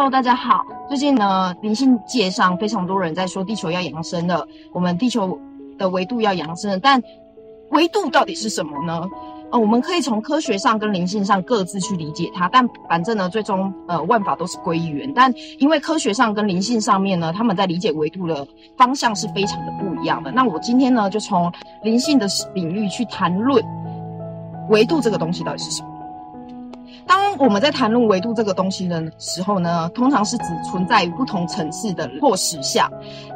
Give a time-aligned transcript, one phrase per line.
[0.00, 0.64] Hello，大家好。
[0.88, 5.38] 最近呢，灵性界上非常多人在说地球要扬升了，我们地球
[5.76, 6.78] 的维度要扬升了。
[6.78, 7.02] 但
[7.72, 9.06] 维度到底是什么呢？
[9.52, 15.12] 呃，我们可以从科学上跟灵性上各自去理解它，但反正呢，最终呃万法都是归一元。
[15.14, 18.48] 但因为科学上跟灵性上面呢，他们在理解维度的
[18.78, 20.32] 方向是非常的不一样的。
[20.32, 23.62] 那我今天呢，就从灵性的领域去谈论
[24.70, 25.89] 维度这个东西到底是什么。
[27.10, 32.88] 当我们在谈论维度这个东西的时候呢，通常是指存在于不同层次的或实相。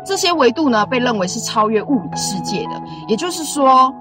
[0.07, 3.93] 这些维度呢，被认为是超越物理世界的，也就是说，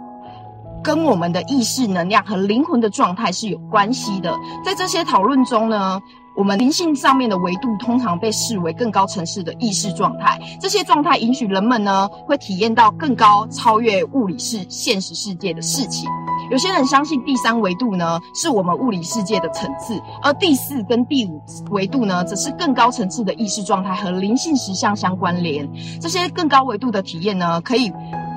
[0.83, 4.37] 跟我们的意识能量和灵魂的状态是有关系的。
[4.63, 5.99] 在这些讨论中呢，
[6.35, 10.39] 我们灵性上面的维度通常被视为更高层次的意识状态。
[10.59, 16.09] 这些状态允许人们呢，会体验到更高、超越物理世现实世界的事情。
[16.51, 25.67] 有些人相信第三维度呢是我们物理世界的层次，而第四跟第五维度呢则是更高层次的意识状态和灵性实相相关联。
[26.01, 27.91] 这些更高维度的体验呢，可以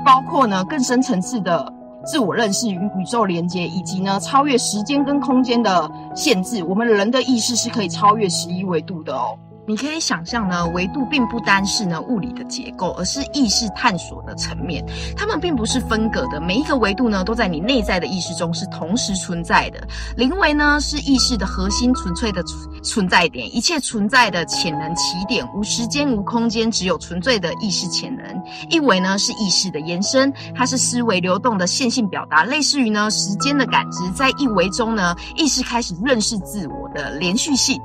[0.04, 1.72] 包括呢更深层次的
[2.06, 6.62] 自我认识与宇宙连接，以及呢超越时间跟空间的限制。
[6.62, 9.36] 我们人的意识是可以超越十一维度的哦。
[9.68, 14.84] 你可以想象呢，维度并不单是呢物理的结构，而是意识探索的层面。
[15.16, 19.84] 它们并不是分隔的，每一个维度呢都在你内在的意识中是同时存在的。
[20.16, 22.42] 零维呢是意识的核心，纯粹的
[22.82, 28.24] 存在点，一切存在的潜能起点，无时间无空间，只有纯粹的意识潜能。
[28.70, 34.08] 一维呢是意识的延伸，它是思维流动的线性表达，类似于呢时间的感知。
[34.12, 37.80] 在一维中呢，意识开始认识自我的连续性。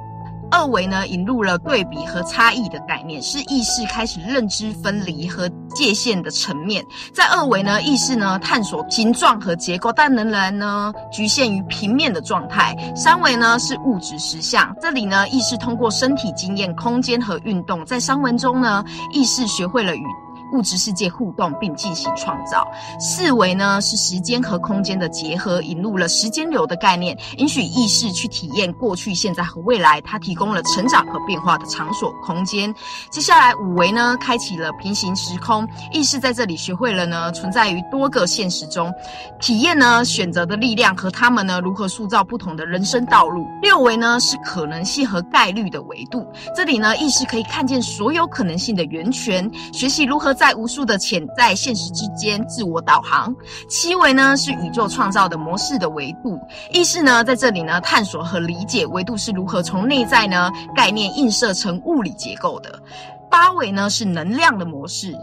[0.52, 6.86] 二维呢，引入了对比和差异的概念，是意识开始认知分离和界限的层面。
[7.14, 12.76] 在二维呢，意识呢探索形状和结构，但仍然呢局限于平面的状态。
[12.96, 20.04] 三维呢是物质实相，这里呢意识通过身体经验、空间和运动，在三维中呢，意识学会了与。
[20.52, 22.68] 物质世界互动并进行创造。
[23.00, 30.02] 四维呢是时间和空间的结合，引入了时间流的概念，允许意识去体验过去、现在和未来。
[30.02, 32.74] 它提供了成长和变化的场所空间。
[33.10, 38.92] 接下来五维呢，开启了平行时空，意识在这里学会了呢存在于多个现实中，
[39.40, 43.48] 体验呢选择的力量和他们呢如何塑造不同的人生道路。
[43.62, 50.36] 六维呢是可能性和概率的维度，这里呢意识可以看见所有可能性的源泉，学习如何。
[50.42, 53.32] 在无数的潜在现实之间自我导航。
[53.70, 56.40] 七维呢是宇宙创造的模式的维度，
[56.74, 62.82] 意识呢在这里呢探索和理解维度是如何从内在呢概念映射成物理结构的。
[63.32, 65.16] 八维呢是能量的模式，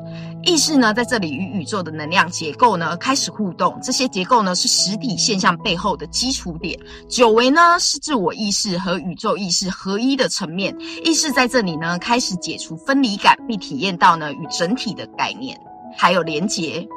[0.42, 6.80] 意识呢在这里与宇宙的能量结构呢开始互动，这些结构呢是实体现象背后的基础点。
[7.06, 10.74] 九维呢是自我意识和宇宙意识合一的层面，
[11.04, 15.60] 意识在这里呢开始解除分离感，并体验到呢与整体的概念
[15.94, 16.88] 还有连结。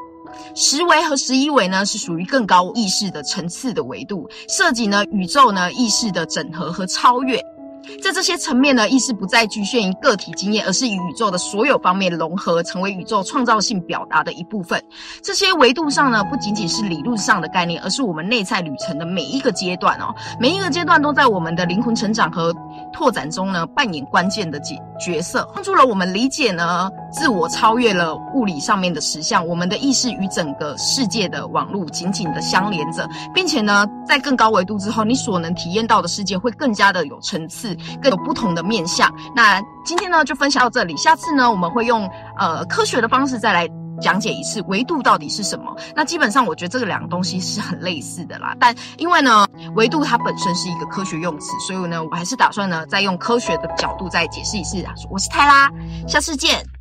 [0.55, 7.37] 十维和十一维呢是属于更高意识的层次的维度，涉及呢宇宙呢意识的整合和超越。
[8.01, 14.81] 在这些层面呢，意识不再局限于个体经验，而是与宇宙的所有方面融合，成为宇宙创造性表达的一部分。
[15.21, 22.53] 这些维度上呢，不仅仅是理论上的概念，而是我们内在旅程的每一个阶段哦，每一个阶段都在我们的灵魂成长和
[22.93, 37.75] 拓展中呢，扮演关键的角角色，帮助了我们理解呢，自我超越了物理上面的实相，我们的意识与整个世界的网络紧紧的相连着，并且呢，在更高维度之后，你所能体验到的世界会更加的有层次。
[38.01, 39.13] 更有不同的面向。
[39.35, 40.95] 那今天呢，就分享到这里。
[40.97, 43.67] 下次呢，我们会用呃科学的方式再来
[44.01, 45.75] 讲解一次维度到底是什么。
[45.95, 48.55] 那基本上，我觉得这个两个东西是很类似的啦。
[48.59, 54.71] 但因为呢，维度它本身是一个科学用词，所以呢，我还是打算呢，再用科学的角度再解释一次。
[55.11, 55.69] 我是泰拉，
[56.07, 56.65] 下次见。